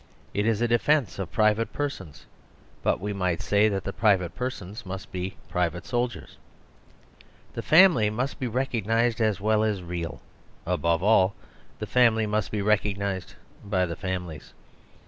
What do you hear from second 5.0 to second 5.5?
be